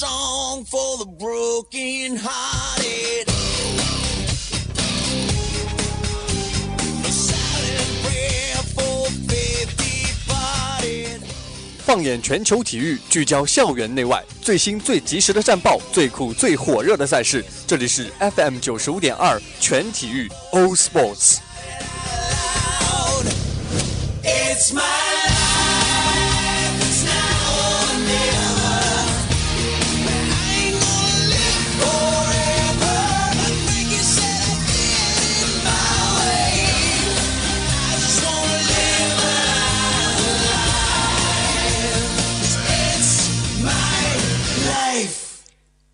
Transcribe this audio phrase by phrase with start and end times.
[0.00, 3.28] song for the broken hearted.
[7.04, 11.20] A silent prayer for faith departed.
[11.84, 21.40] 放眼全球体育，聚焦校园内外，最新最及时的战报，最酷最火热的赛事，这里是 FM 九十五点二全体育 All Sports。
[24.24, 24.99] It's my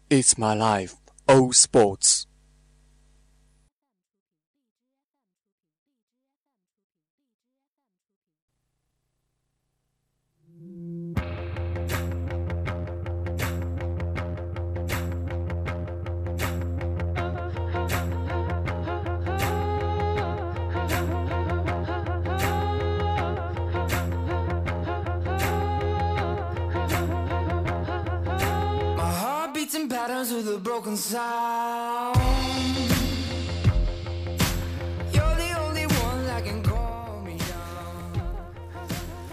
[0.08, 0.94] It's my life,
[1.28, 2.28] All Sports。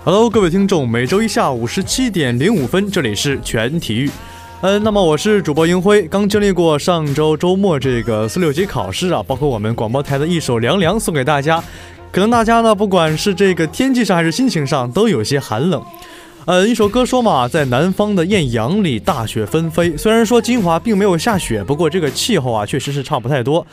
[0.03, 4.09] Hello，各位听众，每周一下午十七点零五分，这里是全体育。
[4.61, 11.63] 嗯，那么我是主播英辉，刚经历过上周周末这个四六级考试啊，包括我们广播台的一首《凉凉》送给大家。
[12.11, 15.83] 可能大家呢，不管是这个天气上还是心情上，都有些寒冷。
[16.45, 19.95] 呃，一首歌说嘛，在南方的艳阳里，大雪纷飞。
[19.95, 23.65] 虽然说金华并没有下雪，不过这个气候啊，确实是差不太多。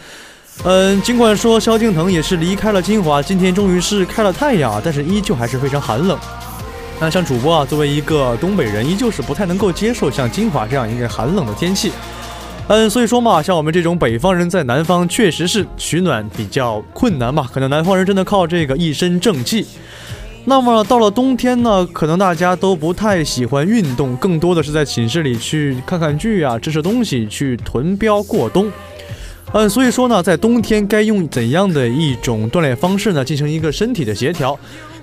[0.63, 6.17] 嗯，尽管说萧敬腾也是离开了金华，今天终于是开了太阳，但是依旧还是非常寒冷。
[7.01, 11.91] 那像主播啊，作为一个东北人，依旧是不太能够接受像金华这样一个寒冷的天气。
[12.69, 19.67] 嗯，所以说嘛，像我们这种北方人在南方确实是取暖比较困难嘛，可能南方人真的靠这个一身正气。
[20.47, 28.71] 那么到了冬天呢，可能大家都不太喜欢运动，更多的是在寝室里去看看剧啊，吃吃东西，去囤膘过冬。
[29.53, 34.59] 嗯，所以说呢，在冬天该用怎样的一种锻炼方式呢，进行一个身体的协调？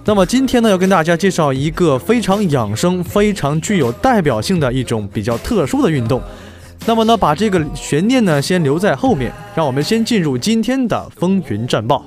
[0.05, 6.21] 那么今天呢，要跟大家介绍一个非常养生、非常具有代表性的一种比较特殊的运动。
[6.85, 12.03] 那么呢，把这个悬念呢先留在后面，让我们先进入今天的风云战报。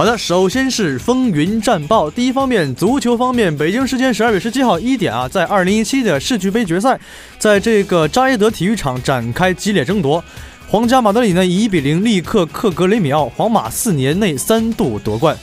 [0.00, 2.10] 好的，首先是风云战报。
[2.10, 6.98] 第一方面，足球方面，北京时间十二月十七号一点啊，在二零一七的世俱杯决赛，
[7.38, 10.24] 在这个扎耶德体育场展开激烈争夺。
[10.68, 15.36] 皇家马德里呢以一比零力克克格雷米奥，皇马四年内三度夺冠。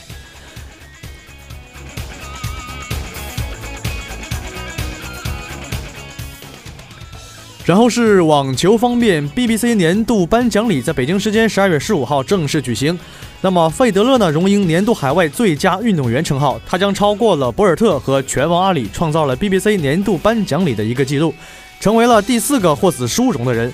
[7.64, 12.98] 然后是网球方面，BBC 年度颁奖礼在北京时间十二月十五号正式举行。
[13.40, 21.34] 那么费德勒呢荣膺年度海外最佳运动员称号，他将超过了博尔特和拳王阿里，创造了 BBC 年度颁奖礼的一个记录，
[21.80, 23.72] 成为了第四个获此殊荣的人。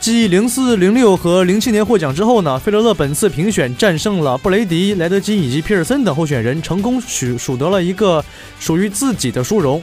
[0.00, 8.24] 继零四、零六和零七年获奖之后呢，费德勒本次评选战胜了布雷迪、莱德基以及皮尔森等候选人，成功取数得了一个
[8.58, 9.80] 属于自己的殊荣。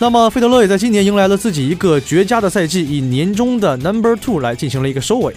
[0.00, 5.32] 那么费德勒也在今年迎来了自己一个绝佳的赛季，以年终的 Number Two 来进行了一个收尾。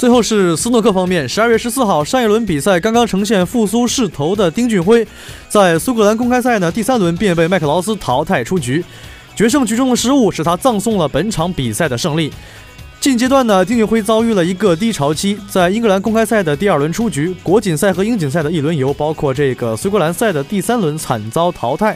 [0.00, 5.06] 最后是斯诺克方面，十二月十四号，上一轮比赛刚刚呈现复苏势头的丁俊晖，
[5.46, 8.82] 在苏格兰公开赛呢第三轮便被麦克劳斯淘汰出局，
[9.36, 12.32] 决胜局中的失误使他葬送了本场比赛的胜利。
[12.98, 21.94] 近阶段呢，丁俊晖遭遇了一个低潮期，在英格兰公开赛的第二轮出局，国锦赛和英锦赛的一轮游，包括这个苏格兰赛的第三轮惨遭淘汰。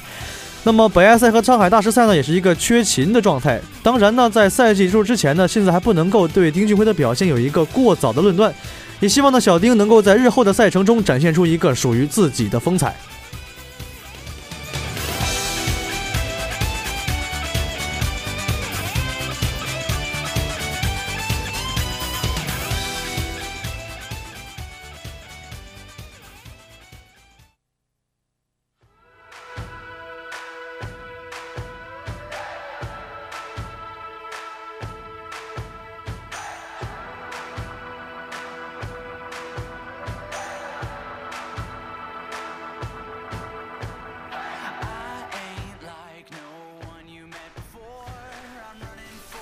[0.67, 3.61] 那么北爱赛和上海大师赛呢，也是一个缺勤的状态。
[3.83, 8.53] 当然呢，在赛季结束之前呢，现在还不能够对丁俊晖的表现有一个过早的论断，
[8.99, 12.97] 也希望呢小丁能够在日后的赛程中展现出一个属于自己的风采。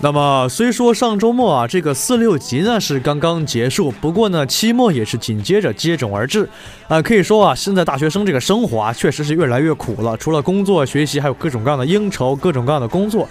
[0.04, 6.48] 那么虽说上周末啊，这个四六级呢是刚刚结束，不过呢，期末也是紧接着接踵而至，
[6.88, 10.16] 啊、可以说啊，现在大学生这个生活啊，确实是越来越苦了。
[10.16, 13.28] 除了工作、学习，还有各种各样的应酬，各种各样的工作，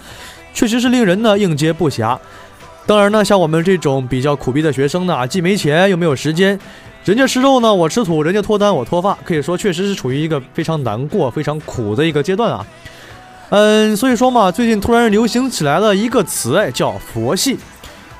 [0.54, 2.18] 确实是令人呢应接不暇。
[2.86, 6.58] 当然呢，像我们这种比较苦逼的学生呢，既没钱又没有时间，
[7.04, 12.66] 人家吃肉呢，我吃土；人家脱单，我脱发，可以说确实是处于一个非常难过、非常苦的一个阶段啊。
[13.54, 17.58] 嗯，所以说嘛，最近突然流行起来了一个词，哎，叫佛系。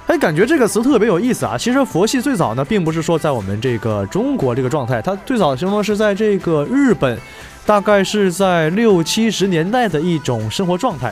[0.06, 1.56] 哎，感觉这个词特别有意思啊。
[1.56, 7.18] 其实佛系最早呢，并不是说在我们这个中国这个状态，它最早形容是在这个日本，
[7.64, 11.10] 大概是在六七十年代的一种生活状态。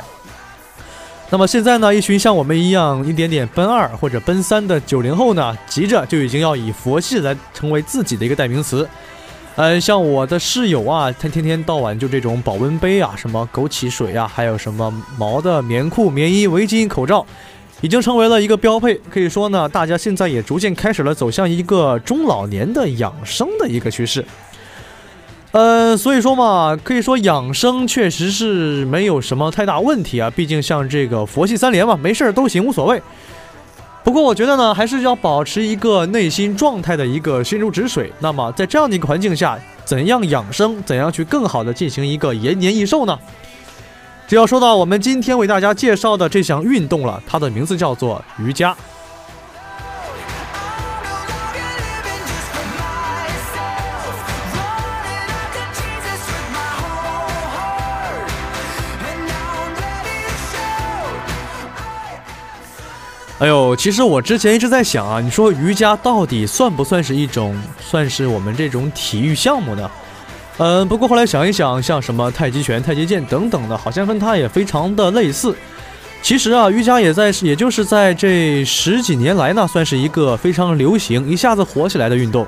[1.31, 8.87] 那么现在呢，一群像我们一样一点点奔二或者奔三的九零后呢，急着就已经要以佛系来成为自己的一个代名词。
[9.57, 17.27] 嗯，像我的室友啊，他天天到晚就这种保温杯啊，什么枸杞水啊，还有什么毛的棉裤、棉衣、围巾、口罩，
[17.83, 18.99] 已经成为了一个标配。
[19.11, 24.25] 可以说呢，大家现在也逐渐开始了走向一个中老年的养生的一个趋势。
[25.53, 33.03] 呃，所以说嘛，可以说养生确实是没有什么太大问题啊，毕竟像这个佛系三连嘛，没事儿都行，无所谓。
[34.03, 38.13] 不过我觉得呢，还是要保持一个内心状态的一个心如止水。
[38.19, 43.19] 那么在这样的一个环境下，怎样养生，怎样去更好的进行一个延年益寿呢？
[44.27, 48.75] 就要说到我们今天为大家介绍的这项运动了，它的名字叫做瑜伽。
[63.41, 69.91] 哎呦，其实我之前一直在想啊，你说瑜伽到底算不算是一种，算是我们这种体育项目呢？
[70.59, 75.57] 嗯，不过后来想一想，像什么太极拳、太极剑等等的，好像跟它也非常的类似。
[76.21, 82.47] 其实啊，瑜伽也在，也就是在这十几年来呢，算是一个非常流行、一下子火起来的运动。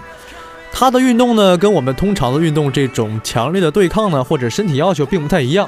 [0.71, 5.67] 它的运动呢，跟我们通常的运动这种强烈的对抗呢，或者身体要求并不太一样，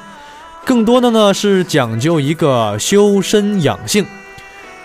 [0.67, 4.05] 更多的呢是讲究一个修身养性。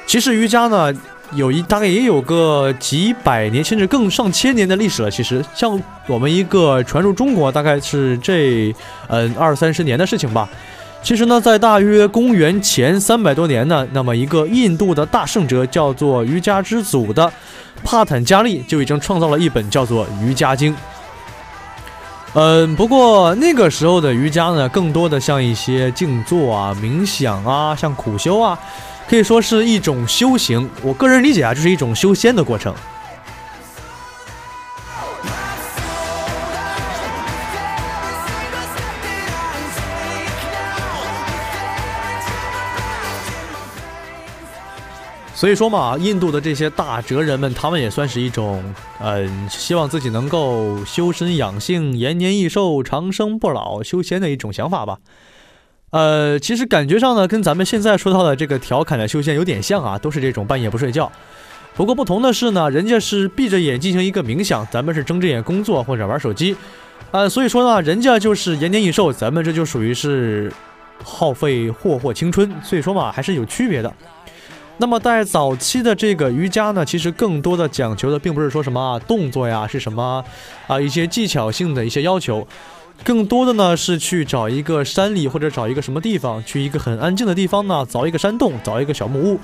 [0.09, 0.91] 其实瑜伽呢，
[1.33, 5.11] 有一大概也有个几百年，甚至更上千年的历史了。
[5.11, 8.73] 其实像我们一个传入中国，大概是这
[9.07, 10.49] 嗯二三十年的事情吧。
[11.03, 17.31] 其实呢，在大约公元前三百多年呢，那么一个印度的大圣者叫做瑜伽之祖的
[17.83, 20.73] 帕坦加利就已经创造了一本叫做《瑜伽经》。
[22.33, 28.57] 嗯，不过那个时候的瑜伽呢，更多的像一些静坐啊、冥想啊、像苦修啊。
[29.09, 32.71] 可以说是一种修行，我个人理解啊，就是一种修仙的过程。
[45.33, 48.63] 所以说嘛，印度的这些大哲人们，他们也算是一种，
[48.99, 54.99] 嗯，希望自己能够修身养性、延年益寿、长生不老、修仙的一种想法吧。
[55.91, 61.11] 呃，其实感觉上呢，跟咱们现在说到的这个调侃的修仙有点像啊，都是这种半夜不睡觉。
[61.75, 66.55] 不过不同的是呢，人家是闭着眼进行一个冥想，咱们是睁着眼工作或者玩手机。
[67.11, 70.51] 呃，所以说呢，人家就是延年益寿，咱们这就属于是
[71.03, 72.51] 耗费霍霍青春。
[72.63, 73.91] 所以说嘛，还是有区别的。
[74.77, 80.23] 那么在早期的这个瑜伽呢，其实更多的讲求的并不是说什么、动作呀，是什么
[80.67, 82.47] 啊一些技巧性的一些要求。
[83.03, 89.39] 更多的呢是去找一个山里或者找一个什么地方，去一个很安静的地方呢，凿一个山洞，凿一个小木屋，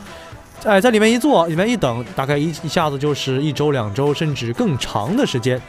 [0.63, 5.59] 哎，在里面一坐，里面一等，大概一一下子就是一周、两周，甚至更长的时间。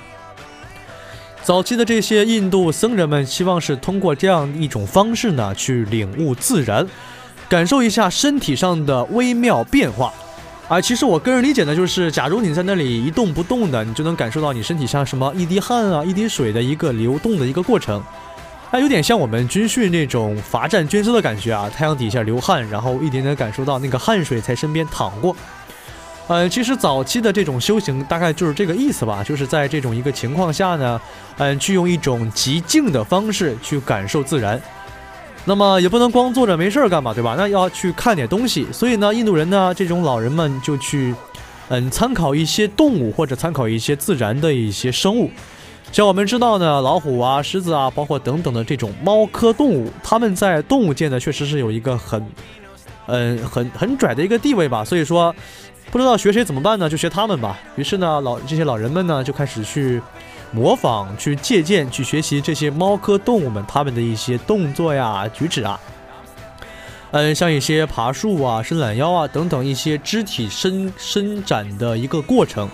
[1.42, 6.86] 早期的这些印度僧人们希望是通过这样一种方式呢，去领悟自然，
[7.48, 10.12] 感受一下身体上的微妙变化。
[10.68, 18.02] 啊，其实我个人理解呢，就是假如你在那里一动不动的，你就能感受到你身体像什么一滴汗啊、一滴水的一个流动的一个过程，
[18.72, 25.36] 它有点像我们军训那种罚站军姿的感觉啊，太阳底下流汗，然后一点点感受到那个汗水在身边淌过。
[26.26, 31.00] 呃，其实早期的这种修行大概就是这个意思吧，就是在这种一个情况下呢，
[31.36, 34.60] 嗯，去用一种极静的方式去感受自然。
[35.48, 37.36] 那么也不能光坐着没事儿干嘛，对吧？
[37.38, 38.66] 那要去看点东西。
[38.72, 41.14] 所以呢，印度人呢，这种老人们就去，
[41.68, 45.30] 嗯，参考一些动物或者参考一些自然的一些生物。
[45.92, 52.26] 像我们知道呢，老虎啊、狮子啊，包括等等的这种猫科动物，它们在动物界呢，确实是有一个很，
[53.06, 54.84] 嗯，很很拽的一个地位吧。
[54.84, 55.32] 所以说，
[55.92, 56.90] 不知道学谁怎么办呢？
[56.90, 57.56] 就学他们吧。
[57.76, 60.02] 于是呢，老这些老人们呢，就开始去。
[60.52, 65.78] 模仿、去借鉴、去学习这些猫科动物们它们的一些动作呀、举止啊。
[67.12, 72.68] 嗯，像一些爬树啊、伸懒腰啊等等一些肢体伸伸展的一个过程。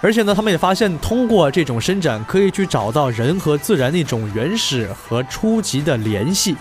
[0.00, 6.54] 而且呢，他们也发现，通过这种伸展，可以去找到人和自然的一种原始和初级的联系，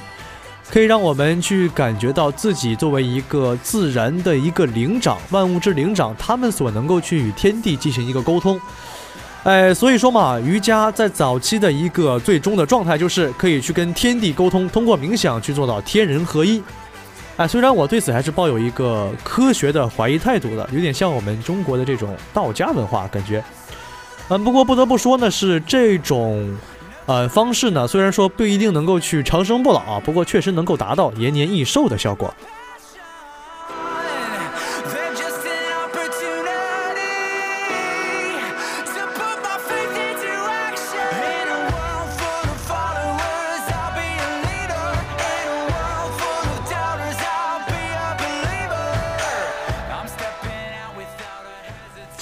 [0.72, 8.60] 可以让我们去感觉到自己作为一个自然的一个灵长，万物之灵长，他们所能够去与天地进行一个沟通。
[9.48, 16.62] 哎，所以说嘛，瑜伽在早期的一个最终的状态，就是可以去跟天地沟通，通过冥想去做到天人合一。
[17.38, 23.42] 哎，虽然我对此还是抱有一个科学的怀疑态度的，有点像我们中国的这种道家文化感觉。
[24.28, 26.54] 嗯，不过不得不说呢，是这种
[27.06, 32.34] 呃方式呢，虽然说不一定能够去长生不老啊，不过确实能够达到延年益寿的效果。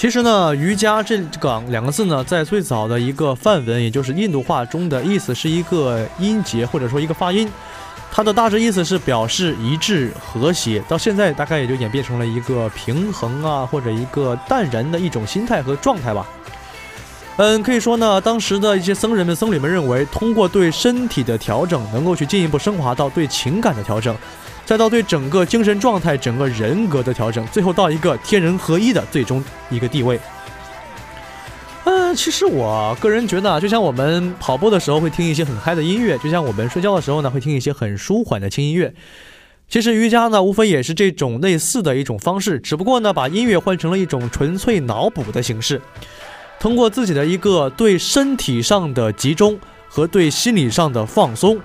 [0.05, 7.51] 其实呢，瑜伽这个两个字呢，在最早的一个梵文，也就是印度话中的意思是一个音节或者说一个发音，
[8.12, 10.79] 它的大致意思是表示一致和谐。
[10.88, 16.24] 到现在大概也就演变成了一个平衡啊，或者一个淡然的一种心态和状态吧。
[17.38, 24.15] 嗯，可以说呢，当时的一些僧人们、僧侣们认为，通过对身体的调整，能够去进一步升华到对情感的调整，
[24.65, 30.19] 再到对整个精神状态、整个人格的调整，最后到一个天人合一的最终一个地位。
[31.84, 38.91] 嗯，其实我个人觉得啊，就像我们跑步的时候会听一些很嗨的音乐，就像我们睡觉的时候呢会听一些很舒缓的轻音乐。
[39.69, 45.79] 其实瑜伽呢，无非也是这种类似的一种方式，只不过呢，把音乐换成了一种纯粹脑补的形式，
[46.60, 51.60] 通过自己的一个对身体上的集中和对心理上的放松。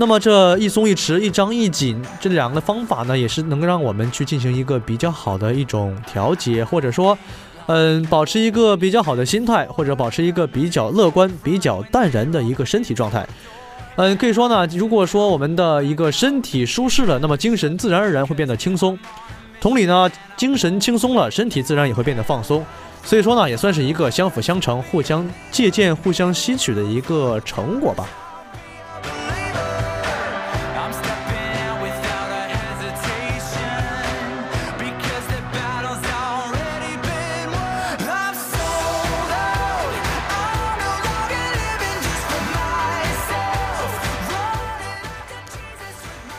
[0.00, 7.18] 那么这一松一弛、一张一紧这两个方法呢，也是能让我们去进行一个比较好的一种调节，或者说，
[7.66, 13.26] 嗯，保持一个比较好的心态，或者保持一个比较乐观、比较淡然的一个身体状态。
[13.96, 18.96] 嗯，可以说呢，如果说我们的一个身体舒适了，那么精神自然而然会变得轻松。
[19.60, 22.64] 同理呢，精神轻松了，身体自然也会变得放松。
[23.02, 28.06] 所以说呢，也算是一个相辅相成、互相借鉴、互相吸取的一个成果吧。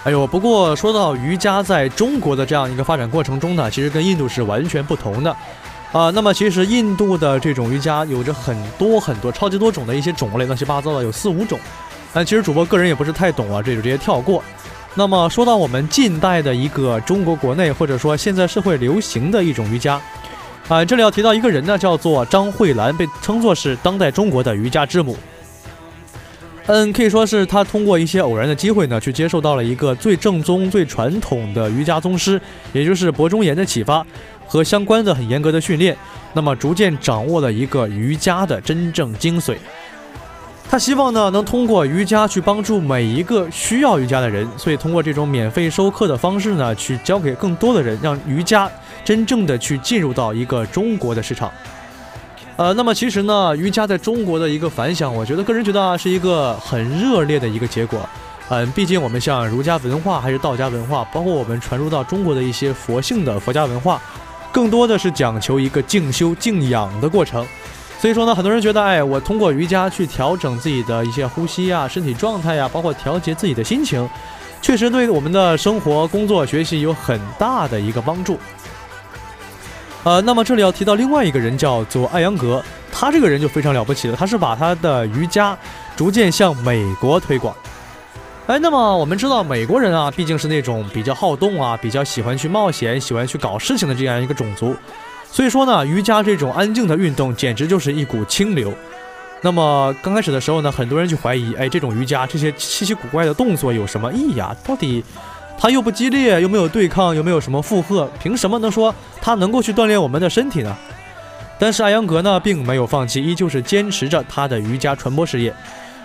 [0.06, 5.36] 哎呦，不过说到瑜伽在中国的这样一个发展过程中呢，其实跟印度是完全不同的。
[5.92, 11.60] 啊、那么其实印度的这种瑜伽有着很多很多超级多种的一些种类，乱七八糟的有四五种。
[12.14, 14.44] 但其实主播个人也不是太懂啊，这就直接跳过。
[14.96, 20.00] 那么说到我们近代的一个中国国内或者说现在社会流行的一种瑜伽，
[20.68, 25.18] 啊、这里要提到一个人呢，叫做张慧兰，被称作是当代中国的瑜伽之母。
[26.72, 32.40] 嗯，可以说是他通过一些偶然的机会呢，去接受到了一个最正宗、最传统的瑜伽宗师，
[32.74, 34.06] 也就是博中岩的启发
[34.46, 35.98] 和相关的很严格的训练，
[36.32, 39.58] 那么逐渐掌握了一个瑜伽的真正精髓。
[40.70, 48.70] 他希望呢，能通过瑜伽去帮助每一个需要瑜伽的人，所以通过这种免费授课的方式呢，去教给更多的人，让瑜伽
[49.04, 51.52] 真正的去进入到一个中国的市场。
[52.60, 58.02] 呃，那么其实呢，瑜伽在中国的一个反响，我觉得个人觉得啊，是一个很热烈的一个结果。
[58.50, 64.02] 嗯，毕竟我们像儒家文化还是道家文化，包括我们传入到中国的一些佛性的佛家文化，
[64.52, 67.48] 更多的是讲求一个静修静养的过程。
[67.98, 74.06] 所以说呢，很多人觉得，哎，我通过瑜伽去调整自己的一些呼吸啊、身体状态呀、包括调节自己的心情，
[74.62, 78.38] 确实对我们的生活、工作、学习有很大的一个帮助。
[80.04, 85.58] 呃，那么这里要提到另外一个人，叫做艾扬格，他这个人就非常了不起了，他是把他的瑜伽
[85.96, 87.54] 逐渐向美国推广。
[88.48, 94.76] 哎，那么我们知道美国人啊，毕竟是那种比较好动啊，比较喜欢去冒险、喜欢去搞事情的这样一个种族，
[95.30, 98.74] 所以说呢，瑜伽这种安静的运动简直就是一股清流。
[99.42, 104.56] 那么刚开始的时候呢，很多人就怀疑，哎，这种瑜伽这些稀奇古怪的动作有什么意义啊？
[104.66, 105.04] 到底
[105.62, 110.74] 它又不激烈，又没有对抗，又没有什么负荷，凭什么能说它能够去锻炼我们的身体呢？
[111.60, 115.54] 但是艾扬格呢，并没有放弃，依旧是坚持着他的瑜伽传播事业。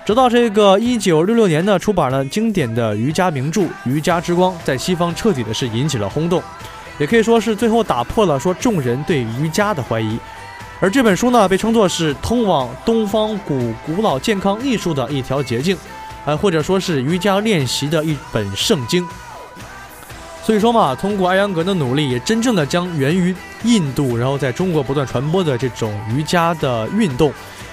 [0.05, 6.43] 直到这个一九六六年呢，出版了经典的瑜伽名著《瑜伽之光》，在西方彻底的是引起了轰动，
[6.99, 10.19] 也可以说是最后打破了说众人对瑜伽的怀疑。
[10.81, 15.77] 而这本书呢，被称作是通往东方古古老健康艺术的一条捷径，
[16.25, 19.07] 呃，或者说是瑜伽练习的一本圣经。
[20.45, 27.33] 所以说嘛，通过艾扬格的努力，也真正的将源于印度，然后在中国不断传播的这种瑜伽的运动，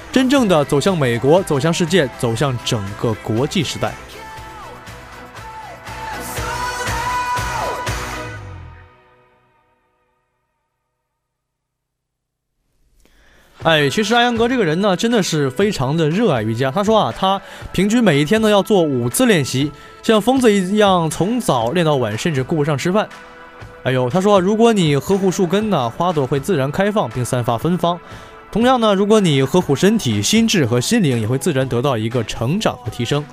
[0.09, 3.93] 真正的走向美国，走向世界，走向整个国际时代。
[13.63, 16.71] 哎，其实艾扬格这个人呢，真的是非常的热爱瑜伽。
[16.71, 17.39] 他说啊，他
[17.71, 23.07] 平均每一天呢要做五次练习，像疯子一样从早练到晚，甚至顾不上吃饭。
[23.83, 27.99] 哎呦，他说，如果你呵护树根呢，花朵会自然开放并散发芬芳。
[28.51, 33.23] 同样呢，如果你呵护身体、心智和心灵，也会自然得到一个成长和提升。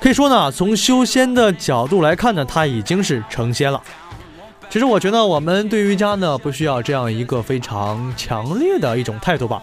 [0.00, 3.78] 可以说呢，从修仙的角度来看呢，他已经是成仙了。
[4.68, 9.62] 其实我觉得我们对瑜伽呢，不需要这样一个非常强烈的一种态度吧，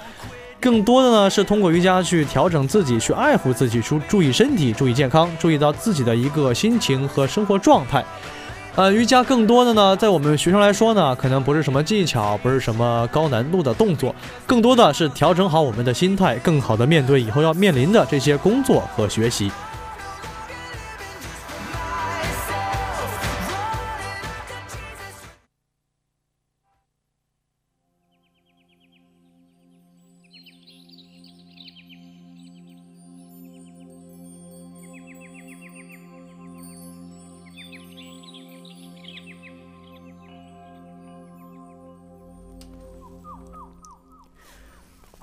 [0.60, 8.04] 更多的呢是通过瑜伽去调整自己，去爱护自己，注注意身体，注意健康，注意到自己的一个心情和生活状态。
[8.76, 14.16] 呃，瑜伽更多的呢，在我们学生来说呢，可能不是什么技巧，不是什么高难度的动作，
[14.48, 19.52] 更多的是调整好我们的心态，更好的面对以后要面临的这些工作和学习。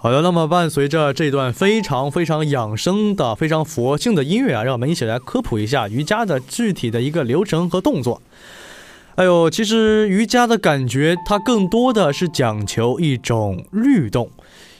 [0.03, 8.23] 好的，那么伴随着这段非常非常养生的、非常佛性的音乐啊，让我们一起来科普一下瑜伽的具体的一个流程和动作。
[9.17, 14.31] 哎呦，其实瑜伽的感觉，它更多的是讲求一种律动，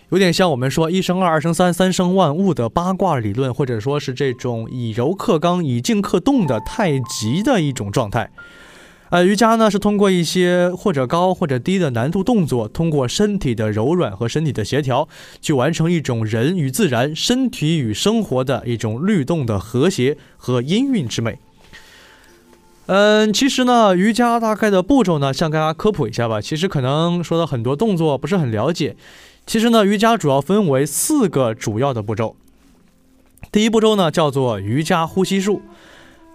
[0.09, 8.31] 有点像我们说一生二，二生三，三生万物的八卦理论，或者说是这种以柔克刚、以静克动的太极的一种状态。
[9.11, 15.09] 呃，瑜伽呢是通过一些或者高或者低的难度动作，通过身体的柔软和身体的协调，
[15.41, 21.39] 去完成一种人与自然、身体与生活的一种律动的和谐和音韵之美。
[22.87, 26.41] 嗯，其实呢，瑜伽大概的步骤呢，向大家科普一下吧。
[26.41, 28.95] 其实可能说的很多动作不是很了解。
[29.45, 32.37] 其实呢，瑜伽主要分为四个主要的步骤。
[33.51, 35.63] 第一步骤呢，叫做瑜伽呼吸术。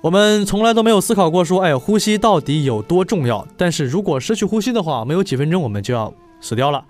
[0.05, 3.47] 我们从来都没有思考过说，哎，呼吸到底有多重要？
[3.57, 6.85] 但是如果失去呼吸的话，没有几分钟我们就要死掉了。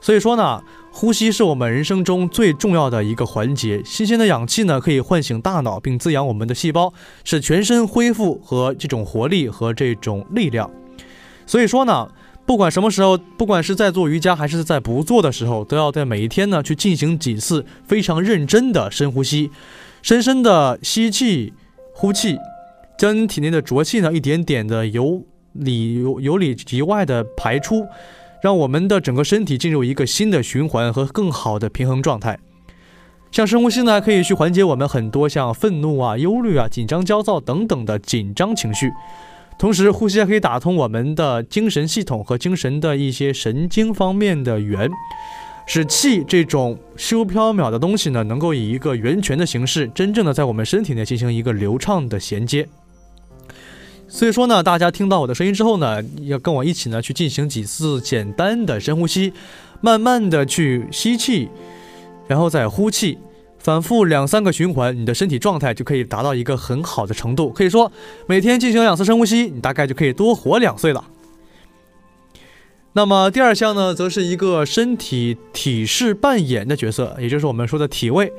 [0.00, 0.62] 所以说呢，
[0.92, 3.82] 呼吸是我们人生中最重要的一个环节。
[3.84, 10.70] 新鲜的氧气呢，可以唤醒大脑并滋养我们的细胞，使全身恢复和这种活力和这种力量。
[11.46, 12.08] 所以说呢，
[12.46, 19.50] 不管什么时候，不管是在做瑜伽还是在不做的时候，都要在每一天呢去进行几次非常认真的深呼吸，
[20.02, 21.52] 深深的吸气。
[21.96, 22.36] 呼气，
[22.98, 27.86] 将体内的浊气呢一点点的由里由由里及外的排出，
[28.42, 32.38] 让我们的整个身体进入一个新的循环和更好的平衡状态。
[33.30, 38.90] 像深呼吸呢，可以去缓解我们很多像愤怒啊、忧虑啊、紧张、焦躁等等的紧张情绪。
[39.56, 44.90] 同时，呼吸还可以打通我们的精神系统和精神的一些神经方面的源。
[45.66, 52.68] 使气这种虚无缥缈的东西呢，能够以一个源泉的形式，真正的在我们身体内进行一个流畅的衔接。
[54.06, 59.32] 所以说呢，大家听到我的声音之后呢，要跟我一起呢去进行几次简单的深呼吸，
[59.80, 61.48] 慢慢的去吸气，
[62.28, 63.18] 然后再呼气，
[63.58, 67.48] 反复两三个循环，你的身体状态就可以达到一个很好的程度。
[67.48, 67.90] 可以说，
[68.26, 71.02] 每天进行两次深呼吸，你大概就可以多活两岁了。
[72.96, 78.32] 那么第二项呢，则是一个身体体式扮演的角色，也就是我们说的体位。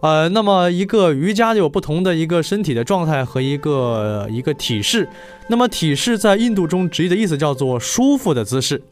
[0.00, 5.08] 呃，那么一个瑜伽有不同的一个身体的状态和一个一个体式。
[5.48, 8.82] 那么体式在印度中直译的意思叫做舒服的姿势。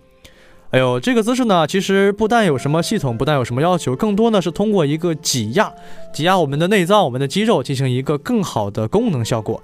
[0.70, 5.72] 哎呦，这个姿势呢，其实不但有什么系统，不但有什么要求，更多呢是通过一个挤压，
[6.14, 9.60] 挤压我们的内脏、我们的肌肉，进行一个更好的功能效果。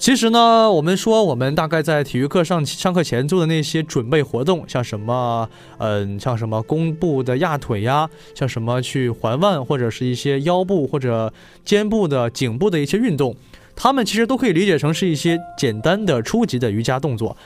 [0.00, 11.30] 其实呢，我们说我们大概在体育课上上课前做的那些准备活动，像什么，嗯，像什么弓步的压腿呀，像什么去环腕，或者是一些腰部或者
[11.66, 13.36] 肩部的颈部的一些运动，
[13.76, 17.36] 他们其实都可以理解成是一些简单的初级的瑜伽动作。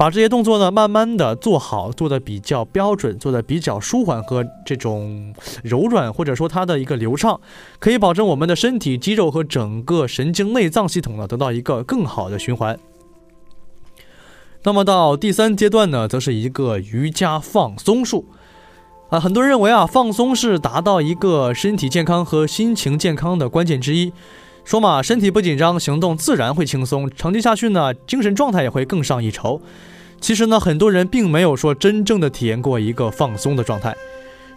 [0.00, 7.38] 把这些动作呢，慢慢的做好，做的比较标准，做的比较舒缓和这种柔软，或者说它的一个流畅，
[7.78, 12.80] 可以保证我们的身体肌肉和整个神经内脏系统呢得到一个更好的循环。
[14.62, 18.24] 那么到第三阶段呢，则是一个瑜伽放松术。
[19.10, 24.14] 啊，很多人认为啊，放松是达到一个身体健康和心情健康的关键之一。
[24.64, 29.60] 说嘛，身体不紧张，行动自然会轻松，长期下去呢，精神状态也会更上一筹。
[30.20, 33.96] 其实呢，很多人并没有说真正的体验过一个放松的状态。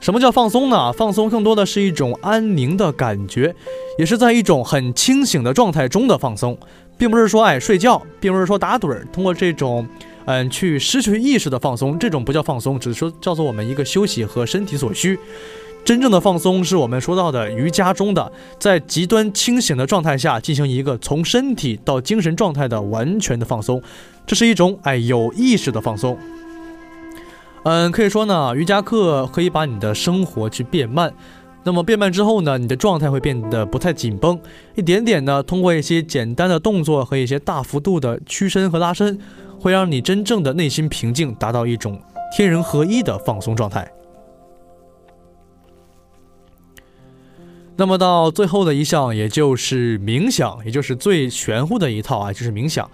[0.01, 0.91] 什么叫放松呢？
[0.93, 3.55] 放松更多的是一种安宁的感觉，
[3.97, 6.57] 也是在一种很清醒的状态中的放松，
[6.97, 9.87] 并不是说哎睡觉，并不是说打盹儿，通过这种
[10.25, 15.17] 嗯去失去意识的放松，这种不叫放松，只是说叫做我们一个休息和身体所需。
[15.85, 23.81] 真正的放松是我们说到的瑜伽中的，在极端清醒的状态下进行一个从身体到精神状态的完全的放松，
[24.25, 26.17] 这是一种哎有意识的放松。
[27.63, 31.13] 嗯，可以说呢，瑜伽课可以把你的生活去变慢。
[31.65, 34.39] 那么变慢之后呢，你的状态会变得不太紧绷，
[34.75, 39.17] 一点点呢，通过一些简单的动作和一些大幅度的屈伸和拉伸，
[39.59, 41.97] 会让你真正的内心平静，达到一种
[42.35, 43.85] 天人合一的放松状态。
[47.75, 52.89] 那么到最后的一项，也就是冥想，也就是最玄乎的一套啊，就是冥想。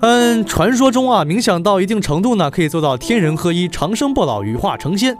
[0.00, 5.16] 嗯，传说中啊，冥想到一定程度呢，可以做到天人合一、长生不老、羽化成仙。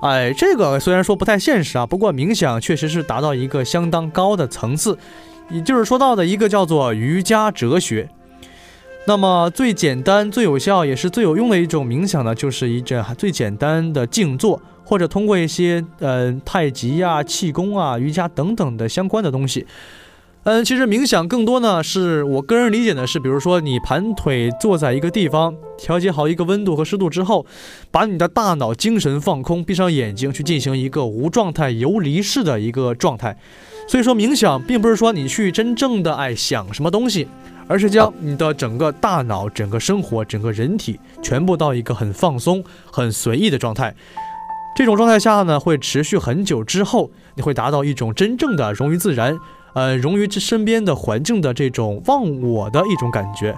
[0.00, 4.96] 哎，这个虽然说不太现实啊，不过冥想确实是达到一个相当高的层次，
[5.50, 8.08] 也就是说到的一个叫做瑜伽哲学。
[9.06, 19.66] 那么最简单、最有效也是最有用的一种冥想呢，就是一阵最简单的静坐，或者通过一些呃太极呀、气功啊、瑜伽等等的相关的东西。
[20.42, 27.46] 嗯，其实冥想更多呢，是我个人理解的是，比如说你盘腿坐在一个地方，调节好一个温度和湿度之后，
[27.90, 33.34] 把你的大脑精神放空，闭上眼睛去进行一个无状态游离式的一个状态。
[33.88, 37.26] 所以说，冥想并不是说你去真正的爱想什么东西，
[37.66, 43.94] 而是将你的整个大脑、整个生活、整个人体全部到一个很放松、很随意的状态。
[44.74, 49.38] 这种状态下呢，会持续很久之后，你会达到一种真正的融于自然。
[49.74, 53.56] 呃，融于这身边的环境的这种忘我的一种感觉。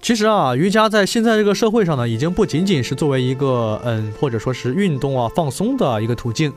[0.00, 6.52] 其实啊，瑜伽在现在这个社会上呢，已经不仅仅是作为一个嗯，或者说是运动啊、放松的一个途径。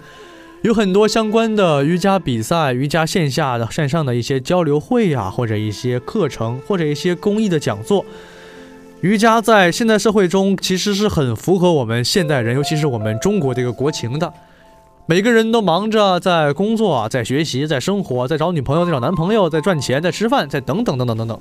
[0.63, 8.06] 有很多相关的瑜伽比赛、瑜伽线下的、线上的一些交流会呀、或者一些课程，或者一些公益的讲座。
[9.02, 14.34] 瑜伽在现代社会中其实是很符合我们现代人，尤其是我们中国这个国情的。
[15.06, 21.38] 每个人都忙着在工作、在学习、在生活、在找女朋友、在找男朋友、在赚钱、在吃饭、在等等等等等等。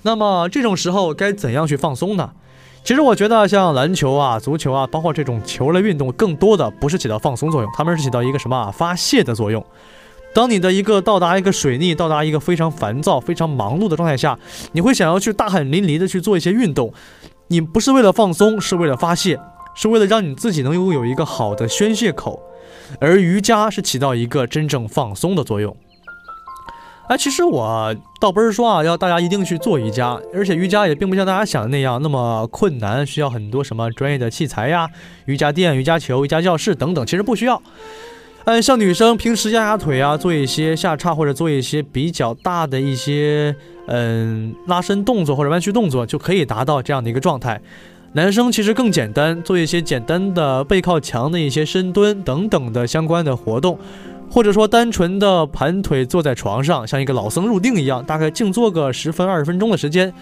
[0.00, 2.30] 那么这种时候该怎样去放松呢？
[2.82, 9.64] 其实我觉得像篮球啊、足球啊，包括这种球类运动，更多的不是起到放松作用，他们是起到一个什么啊发泄的作用。
[10.32, 14.38] 当你的一个到达一个水逆，到达一个非常烦躁、非常忙碌的状态下，
[14.72, 16.92] 你会想要去大汗淋漓的去做一些运动，
[17.48, 19.38] 你不是为了放松，是为了发泄，
[19.74, 22.40] 是为了让你自己能拥有一个好的宣泄口。
[23.00, 25.76] 而瑜伽是起到一个真正放松的作用。
[27.10, 34.88] 哎，其实我倒不是说啊，要大家一定去做瑜伽，而且瑜伽也并不像大家想的那样那么困难，需要很多什么专业的器材呀、
[35.24, 37.60] 瑜伽垫、瑜伽球、瑜伽教室等等，其实不需要。
[38.44, 43.52] 嗯，像女生平时压压腿啊，做一些下叉或者做一些比较大的一些
[43.88, 47.60] 嗯拉伸动作或者弯曲动作，就可以达到这样的一个状态。
[48.12, 53.76] 男生其实更简单，做一些简单的背靠墙的一些深蹲等等的相关的活动。
[54.30, 60.12] 或者说单纯的盘腿坐在床上，像一个老僧入定一样，大概静坐个十分二十分钟的时间，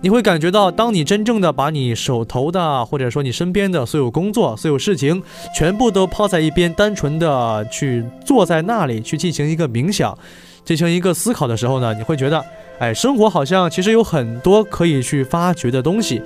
[0.00, 5.22] 你会感觉到，当你真正的把你手头的，或者说你身边的所有工作、所有事情，
[5.56, 10.18] 全部都抛在一边，单纯的去坐在那里去进行一个冥想，
[10.64, 12.44] 进行一个思考的时候呢，你会觉得，
[12.80, 16.20] 哎，生活好像其实有很多可以去发掘的东西。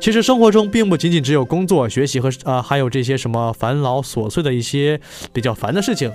[0.00, 4.98] 其实生活中并不仅仅只有工作、学习和啊、还有这些什么烦恼琐碎的一些
[5.32, 6.10] 比较烦的事情。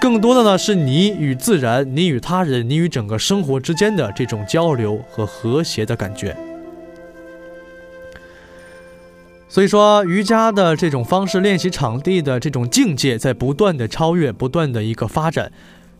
[0.00, 6.34] 更多的呢是你与自然、你与他人、你与整个生活之间的这种交流和和谐的感觉。
[9.46, 15.50] 所以说，瑜伽的这种方式练习场地的这种境界在不断的超越、不断的一个发展。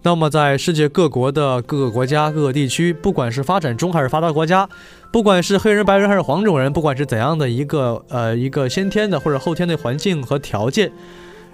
[0.02, 4.68] 那么，在世界各国的各个国家、各个地区，不管是发展中还是发达国家，
[5.12, 10.90] 不管是黑人、白人还是黄种人，不管是怎样的一个呃一个先天的或者后天的环境和条件，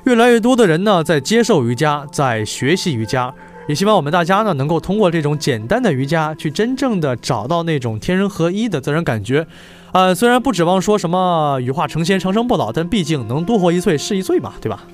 [0.07, 3.35] 越来越多的人呢在接受瑜伽，在学习瑜伽，
[3.67, 9.45] 也希望我们大家呢能够通过这种简单的瑜伽，去真正的找到那种天人合一的自然感觉。
[9.91, 14.85] 呃，虽然不指望说什么羽化成仙、长生不老，但毕竟能多活一岁是一岁嘛，对吧？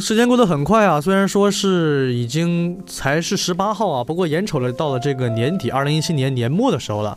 [0.00, 7.16] 时间过得很快啊，虽然说是已经才是十八号啊，不过眼瞅着到了这个年底，二零一七年年末的时候了。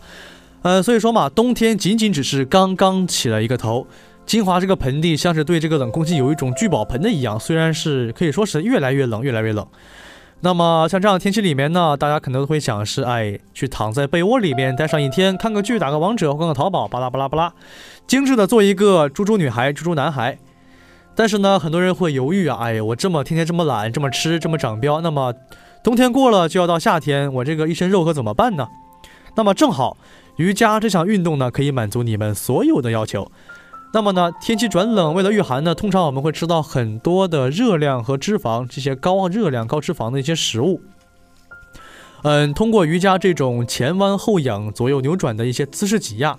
[0.61, 3.87] 呃，所以说嘛，冬天仅仅只是刚刚起了一个头。
[4.25, 9.65] 金华这个盆地像是对这个冷空气有一种聚宝盆的一样，虽然是可以说是越来越冷，越来越冷。
[10.41, 17.53] 那么像这样的天气里面呢，大家可能都会想是，哎，去躺在被窝里面待上一天，看个剧，打个王者，逛个淘宝，巴拉巴拉巴拉，
[18.07, 20.37] 精致的做一个猪猪女孩、猪猪男孩。
[21.15, 25.33] 但是呢，很多人会犹豫啊，哎呀，我这么天天这么懒，这么吃，这么长膘，那么
[25.83, 28.67] 冬天过了就要到夏天，我这个一身肉可怎么办呢？
[29.35, 29.97] 那么正好，
[30.37, 33.31] 瑜伽这项运动呢，可以满足你们所有的要求。
[33.93, 40.81] 那么呢，天气转冷，为了御寒呢，通常我们会吃到很多的热量和脂肪，这些高热量、高脂肪的一些食物。
[42.23, 46.37] 嗯，通过瑜伽这种前弯后仰、左右扭转的一些姿势挤压，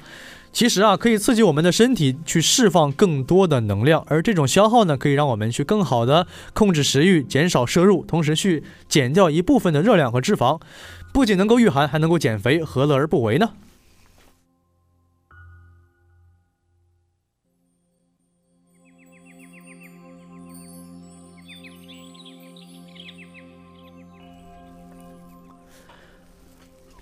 [0.54, 10.60] 其实啊，可以刺激我们的身体去释放更多的能量，而这种消耗呢，可以让我们去更好的控制食欲，减少摄入，同时去减掉一部分的热量和脂肪，
[11.12, 13.50] 不仅能够御寒，还能够减肥，何乐而不为呢？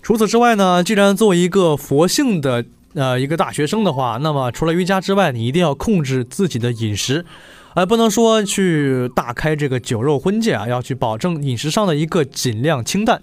[0.01, 7.25] 除此之外呢，既然作为一个佛性的呃一个大学生的话，那么除了瑜伽之外，你一定要控制自己的饮食，
[7.75, 13.21] 而、不能说去大开这个酒肉荤戒啊，要去保证饮食上的一个尽量清淡，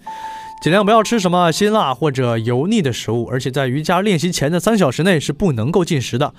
[0.62, 6.34] 尽量不要吃什么辛辣或者油腻的食物，而且在瑜伽练习前的三小时内是不能够进食的，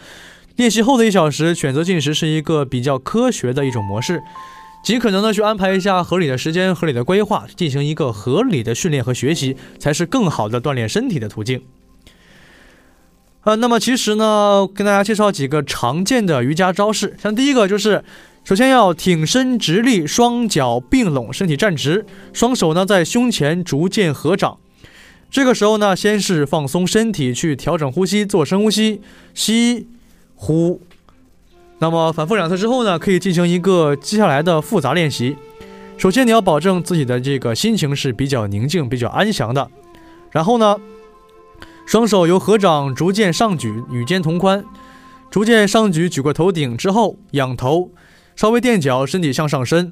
[0.56, 4.22] 练习后的一小时选择进食是一个比较科学的一种模式。
[4.84, 11.62] 尽可能的去安排一下合理的时间、合理的规划，进行一个合理的训练和学习，才是更好的锻炼身体的途径。
[13.44, 18.04] 呃，那么其实呢，跟大家介绍几个常见的瑜伽招式，像第一个就是，
[18.44, 24.58] 首先要挺身直立，双脚并拢，身体站直，双手呢在胸前逐渐合掌。
[25.32, 29.02] 这个时候呢，先是放松身体，去调整呼吸，做深呼吸，
[29.34, 29.88] 吸、
[30.36, 30.80] 呼。
[31.80, 35.36] 那么反复两次之后呢，可以进行一个接下来的复杂练习。
[35.98, 39.68] 首先，你要保证自己的这个心情是比较宁静、比较安详的。
[40.30, 40.78] 然后呢，
[41.86, 44.64] 双手由合掌逐渐上举，与肩同宽，
[45.30, 47.92] 逐渐上举，举过头顶之后仰头，
[48.36, 49.92] 稍微垫脚，身体向上伸。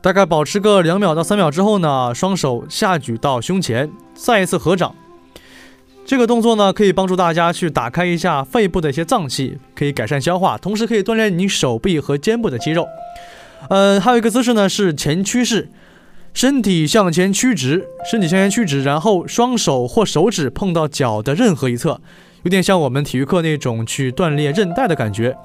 [0.00, 4.94] 大概保持个两秒到三秒之后呢，双手下举到胸前，再一次合掌。
[6.04, 12.86] 这个动作呢，可以帮助大家去打开一下肺部的一些脏器，可以改善消化，同时可以锻炼你手臂和肩部的肌肉。
[13.70, 15.70] 呃，还有一个姿势呢是前屈式，
[16.34, 22.00] 身体向前屈直，身体向前屈直，然后双手或手指碰到脚的任何一侧，
[22.42, 25.36] 有点像我们体育课那种去锻炼韧带的感觉。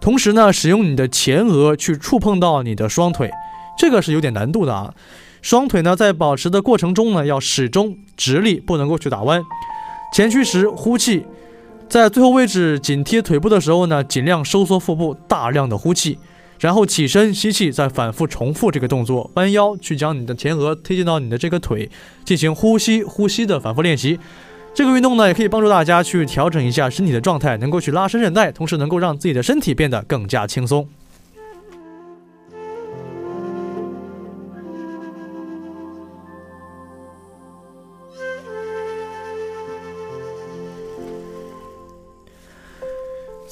[0.00, 3.30] 同时呢，使用你的前额去触碰到你的双腿，
[3.76, 4.94] 这个是有点难度的啊。
[5.42, 9.42] 双腿呢，在保持的过程中呢，要始终直立，不能够去打弯。
[10.14, 11.26] 前屈时呼气，
[11.90, 16.18] 在最后位置紧贴腿部的时候呢，尽量收缩腹部，大量的呼气，
[16.62, 21.90] 然后起身吸气，再反复重复这个动作，弯腰去将你的前额推进到你的这个腿，
[22.24, 24.16] 进行呼吸呼吸的反复练习。
[24.72, 30.86] 这个运动呢，也可以帮助大家去调整一下身体的状态，能够去拉伸韧带，同时能够让自己的身体变得更加轻松。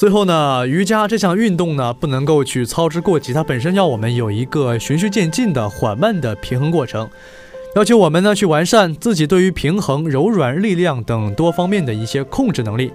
[0.01, 7.07] 最后呢，瑜伽这项运动呢，不能够去操之过急，它本身要我们有一个循序渐进的缓慢的平衡过程，
[7.77, 12.91] 要求我们呢去完善自己对于平衡、柔软、力量等多方面的一些控制能力。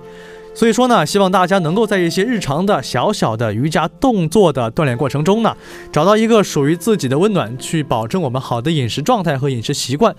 [0.56, 5.56] 所以说呢，希望大家能够在一些日常的小小的瑜伽动作的锻炼过程中呢，
[5.92, 10.16] 找到一个属于自己的温暖，去保证我们好的饮食状态和饮食习惯。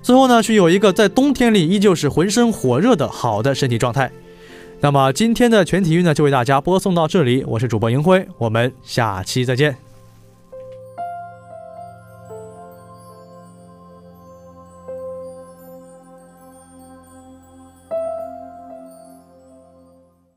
[0.00, 4.10] 最后呢，去有一个在冬天里依旧是浑身火热的好的身体状态。
[4.82, 7.44] 那么今天的全体育呢，就为大家播送到这里。
[7.46, 9.89] 我是主播银辉，我们下期再见。